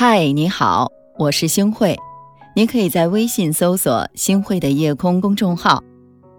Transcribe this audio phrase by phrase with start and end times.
[0.00, 1.96] 嗨，你好，我是星慧。
[2.54, 5.82] 你可以在微信搜索“星慧的夜空”公众号，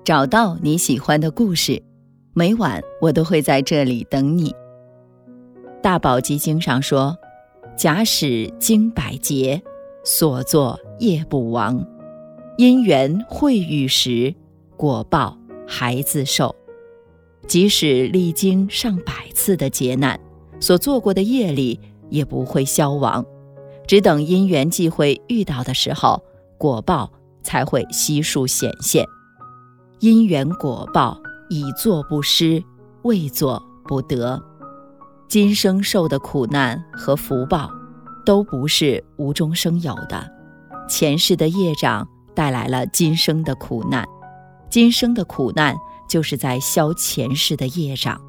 [0.05, 1.83] 找到你喜欢的故事。
[2.33, 4.55] 每晚我都会在这里等你。
[5.83, 7.17] 大宝积经上说
[7.75, 9.61] ：“假使经百劫，
[10.05, 11.85] 所作业不亡。
[12.57, 14.33] 因缘会遇时，
[14.77, 15.37] 果报
[15.67, 16.55] 还自受。
[17.45, 20.17] 即使历经上百次的劫难，
[20.61, 21.77] 所做过的业力
[22.09, 23.25] 也不会消亡。”
[23.89, 26.23] 只等因缘际会遇到的时候，
[26.59, 27.11] 果报
[27.41, 29.03] 才会悉数显现。
[29.99, 32.63] 因缘果报，已作不失，
[33.01, 34.39] 未作不得。
[35.27, 37.71] 今生受的苦难和福报，
[38.23, 40.23] 都不是无中生有的。
[40.87, 44.07] 前世的业障带来了今生的苦难，
[44.69, 45.75] 今生的苦难
[46.07, 48.21] 就是在消前世的业障。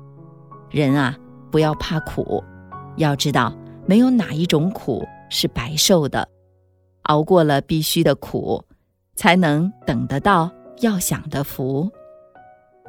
[0.70, 1.14] 人啊，
[1.50, 2.42] 不要怕苦，
[2.96, 5.06] 要知道没有哪一种苦。
[5.30, 6.28] 是白受的，
[7.04, 8.62] 熬过了必须的苦，
[9.14, 10.50] 才能等得到
[10.80, 11.84] 要享的福。《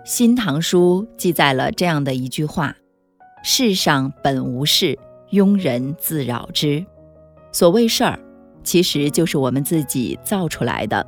[0.04, 2.76] 新唐书》记载了这样的一句话
[3.44, 4.98] ：“世上本无事，
[5.32, 6.84] 庸人自扰之。”
[7.54, 8.20] 所谓事儿，
[8.64, 11.06] 其实就是我们自己造出来的；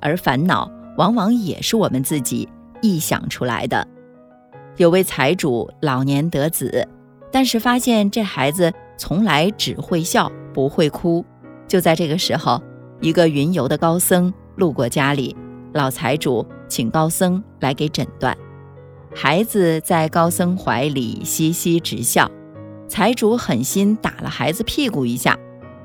[0.00, 2.48] 而烦恼，往往也是我们自己
[2.82, 3.86] 臆想出来的。
[4.78, 6.88] 有位财主老年得子，
[7.30, 10.30] 但是发现这孩子从来只会笑。
[10.54, 11.24] 不会哭。
[11.66, 12.62] 就在这个时候，
[13.00, 15.34] 一个云游的高僧路过家里，
[15.72, 18.36] 老财主请高僧来给诊断。
[19.14, 22.30] 孩子在高僧怀里嘻嘻直笑，
[22.86, 25.34] 财主狠心打了孩子屁股一下，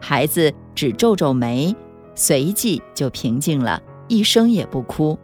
[0.01, 1.73] 孩子只皱皱眉，
[2.13, 5.17] 随即就平静了，一声也不哭。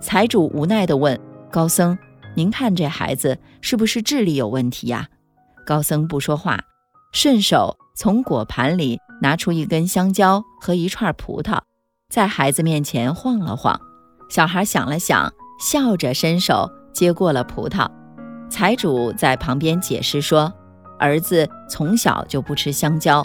[0.00, 1.20] 财主无奈地问
[1.50, 1.98] 高僧
[2.34, 5.08] ：“您看这孩子是不是智力有问题呀？”
[5.66, 6.58] 高僧不说话，
[7.12, 7.76] 顺手。
[7.92, 11.60] 从果盘里拿出一根香蕉和一串葡萄，
[12.08, 13.78] 在孩子面前晃了晃。
[14.30, 17.86] 小孩想了想，笑着伸手接过了葡萄。
[18.48, 20.50] 财主在旁边解释说
[20.98, 23.22] ：“儿子从小就不吃香蕉。”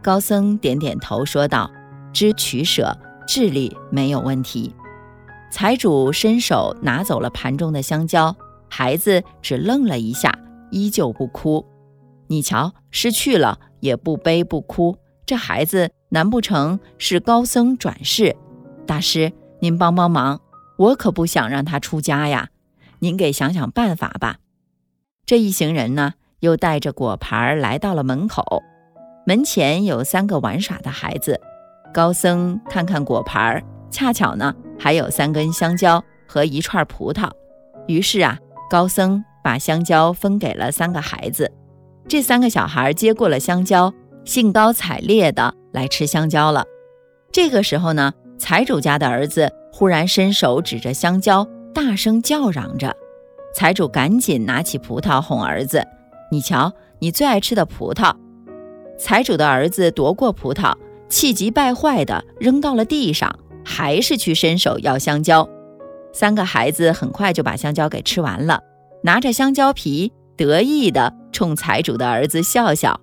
[0.00, 1.68] 高僧点点头说道
[2.14, 4.72] ：“知取舍，智力没有问题。”
[5.50, 8.36] 财主伸手拿走了盘中的香蕉，
[8.68, 10.32] 孩子只愣了一下，
[10.70, 11.66] 依旧不哭。
[12.28, 13.58] 你瞧，失去了。
[13.80, 18.34] 也不悲不哭，这孩子难不成是高僧转世？
[18.88, 20.40] 大师，您帮帮忙，
[20.76, 22.48] 我可不想让他出家呀！
[22.98, 24.38] 您给想想办法吧。
[25.24, 28.64] 这一行人呢，又带着果盘来到了门口，
[29.24, 31.40] 门前有三个玩耍的孩子。
[31.94, 33.62] 高僧看看果盘，
[33.92, 37.30] 恰巧呢还有三根香蕉和一串葡萄，
[37.86, 38.36] 于是啊，
[38.68, 41.52] 高僧把香蕉分给了三个孩子。
[42.08, 43.92] 这三个小孩接过了香蕉，
[44.24, 46.64] 兴高采烈地来吃香蕉了。
[47.30, 52.96] 这个时候呢，财主家的儿子忽然伸手指着香蕉，大声叫嚷着。
[53.54, 55.86] 财主赶紧拿起葡萄哄儿子
[56.32, 58.14] ：“你瞧，你最爱吃的葡萄。”
[58.98, 60.74] 财主的儿子夺过葡萄，
[61.10, 65.46] 气急败坏地扔到了地上，还是去伸手要香蕉。
[66.14, 68.62] 三个孩子很快就把香蕉给吃完了，
[69.02, 70.10] 拿着香蕉皮。
[70.36, 73.00] 得意地冲财主的儿子笑笑，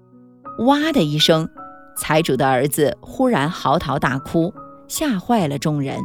[0.65, 1.47] 哇的一声，
[1.95, 4.53] 财主的儿子忽然嚎啕大哭，
[4.89, 6.01] 吓坏了众人。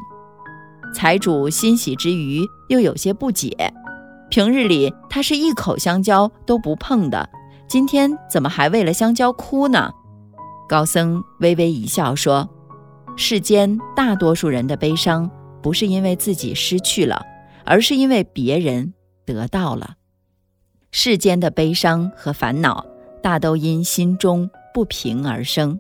[0.95, 3.75] 财主欣喜之余又有些不解，
[4.29, 7.29] 平日里他是一口香蕉都不碰的，
[7.67, 9.91] 今天怎么还为了香蕉哭呢？
[10.69, 12.49] 高僧微微一笑说
[13.19, 15.29] ：“世间大多数人的悲伤，
[15.61, 17.21] 不是因为自己失去了，
[17.65, 18.95] 而是因为别人
[19.27, 19.95] 得到了。”
[20.93, 22.85] 世间的悲伤和烦恼，
[23.23, 25.79] 大都因心中不平而生，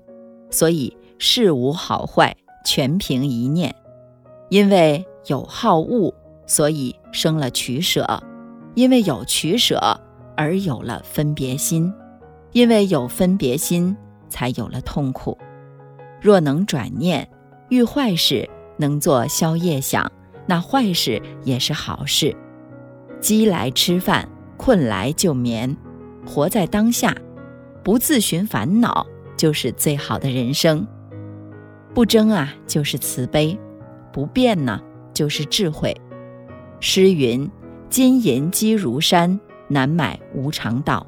[0.50, 3.74] 所以事无好坏，全凭一念。
[4.50, 6.14] 因为有好恶，
[6.46, 8.04] 所以生了取舍；
[8.74, 10.00] 因为有取舍，
[10.36, 11.92] 而有了分别心；
[12.52, 13.96] 因为有分别心，
[14.28, 15.36] 才有了痛苦。
[16.20, 17.28] 若能转念，
[17.68, 20.10] 遇坏事能做宵夜想，
[20.46, 22.36] 那坏事也是好事。
[23.20, 24.28] 饥来吃饭。
[24.60, 25.74] 困来就眠，
[26.26, 27.16] 活在当下，
[27.82, 30.86] 不自寻烦恼，就是最好的人生。
[31.94, 33.56] 不争啊，就是慈悲；
[34.12, 34.78] 不变呢，
[35.14, 35.98] 就是智慧。
[36.78, 37.50] 诗云
[37.88, 41.06] ：“金银积如山，难买无常道。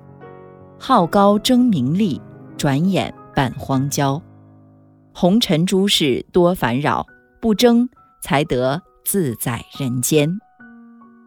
[0.78, 2.22] 好高争名利，
[2.56, 4.20] 转眼半荒郊。
[5.12, 7.06] 红尘诸事多烦扰，
[7.38, 7.87] 不争
[8.22, 10.38] 才得自在人间。”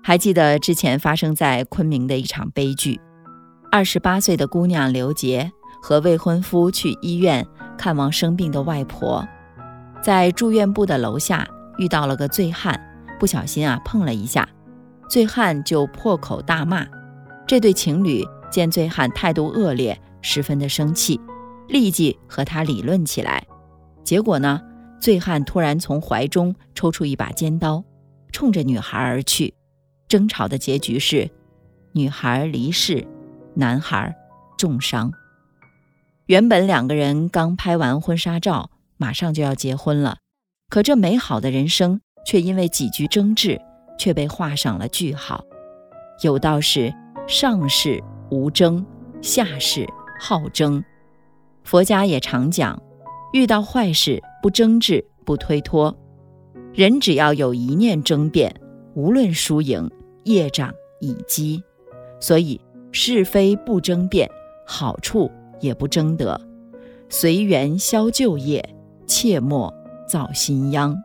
[0.07, 3.01] 还记得之前发生在昆明的一场悲剧，
[3.71, 7.43] 二十八岁的姑娘刘杰和未婚夫去医院
[7.75, 9.27] 看望生病的外婆，
[10.03, 11.47] 在住院部的楼下
[11.79, 12.79] 遇到了个醉汉，
[13.19, 14.47] 不小心啊碰了一下，
[15.09, 16.85] 醉汉就破口大骂。
[17.47, 21.19] 这对情侣见醉汉态度恶劣，十分的生气，
[21.67, 23.43] 立即和他理论起来。
[24.03, 24.61] 结果呢，
[24.99, 27.83] 醉汉突然从怀中抽出一把尖刀，
[28.31, 29.55] 冲着女孩而去。
[30.07, 31.29] 争吵的结局是，
[31.93, 33.05] 女孩离世，
[33.53, 34.15] 男孩
[34.57, 35.11] 重伤。
[36.27, 40.17] 原本两个人刚拍完婚纱照，马上就要结婚了，
[40.69, 43.61] 可这美好的人生却因为几句争执，
[43.97, 45.43] 却被画上了句号。
[46.21, 46.93] 有道是。
[47.27, 48.85] 上士无争，
[49.19, 49.83] 下士
[50.19, 50.83] 好争。
[51.63, 52.79] 佛家也常讲，
[53.33, 55.97] 遇到坏事不争执、不推脱。
[56.71, 58.55] 人只要有一念争辩，
[58.95, 59.89] 无论输赢，
[60.23, 61.63] 业障已积。
[62.19, 62.59] 所以
[62.91, 64.29] 是非不争辩，
[64.65, 66.39] 好处也不争得。
[67.09, 68.67] 随缘消旧业，
[69.05, 69.71] 切莫
[70.07, 70.95] 造新殃。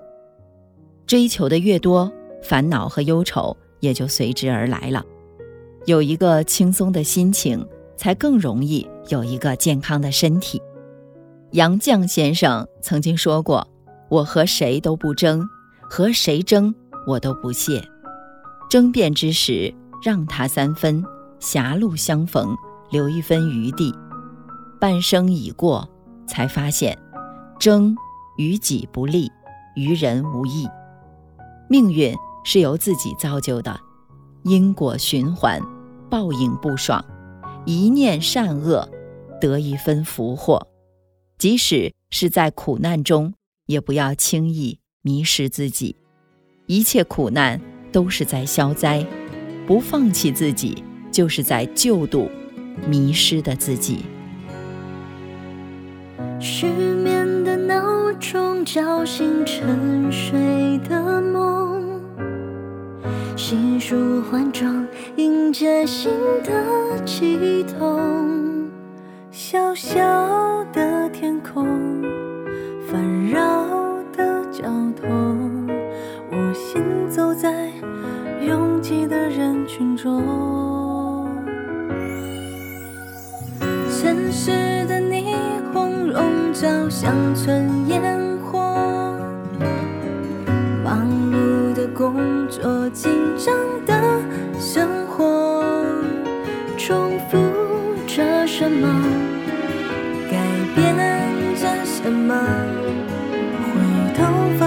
[1.04, 2.10] 追求的越多，
[2.42, 5.04] 烦恼和忧愁也就随之而来了。
[5.84, 7.66] 有一个轻松的心情，
[7.96, 10.62] 才更容易有一个健康的身体。
[11.50, 13.66] 杨绛先生曾经说过
[14.08, 15.44] ：“我和谁都不争，
[15.80, 16.72] 和谁争
[17.06, 17.82] 我都不屑。
[18.68, 21.02] 争辩之时，让他三分；
[21.38, 22.56] 狭路相逢，
[22.90, 23.94] 留一分余地。
[24.80, 25.88] 半生已过，
[26.26, 26.98] 才发现，
[27.58, 27.96] 争
[28.36, 29.30] 于己不利，
[29.76, 30.66] 于人无益。
[31.68, 32.14] 命运
[32.44, 33.78] 是由自己造就的。”
[34.44, 35.60] 因果循环，
[36.08, 37.04] 报应不爽，
[37.66, 38.88] 一念善恶，
[39.38, 40.66] 得一分福祸。
[41.36, 43.34] 即使是在苦难中，
[43.66, 45.94] 也不要轻易迷失自己。
[46.70, 49.04] 一切苦难都是在消灾，
[49.66, 52.30] 不放弃自己，就是在救度
[52.86, 54.04] 迷失的自己。
[56.38, 62.00] 失眠的闹钟叫醒沉睡的梦。
[63.36, 66.12] 新书换装，迎接新
[66.44, 68.70] 的启动。
[69.32, 69.98] 小小
[70.72, 71.89] 的天空，
[76.60, 77.70] 行走在
[78.46, 80.22] 拥挤的人群中。
[83.90, 84.50] 城市
[84.86, 85.24] 的霓
[85.72, 88.02] 虹笼罩乡村烟
[88.38, 88.58] 火，
[90.84, 91.88] 忙碌的。
[91.92, 93.54] 工作紧张
[93.84, 93.92] 的
[94.58, 95.62] 生活，
[96.78, 97.36] 重复
[98.06, 98.88] 着什么？
[100.30, 100.38] 改
[100.74, 100.96] 变
[101.56, 102.34] 着什么？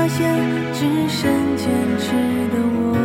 [0.07, 0.19] 现
[0.73, 0.79] 只
[1.09, 1.21] 剩
[1.55, 2.11] 坚持
[2.51, 2.95] 的我。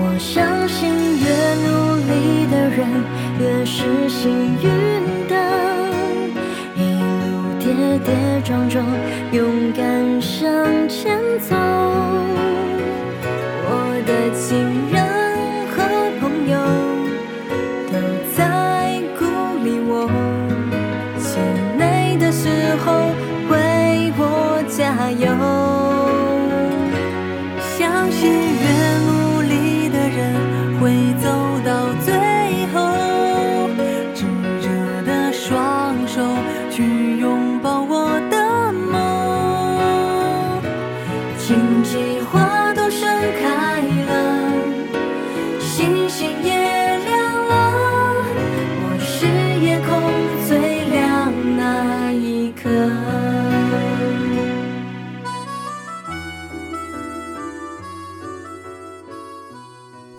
[0.18, 0.78] 相信，
[1.18, 1.24] 越
[1.64, 1.68] 努
[2.08, 2.10] 力
[2.50, 2.78] 的人
[3.40, 4.30] 越是幸
[4.62, 4.66] 运
[5.28, 5.32] 的。
[6.76, 6.78] 一
[7.22, 7.26] 路
[7.58, 7.66] 跌
[8.04, 8.08] 跌
[8.44, 8.84] 撞撞，
[9.32, 10.46] 勇敢向
[10.88, 11.54] 前走。
[27.98, 31.37] 相信越努力的人会走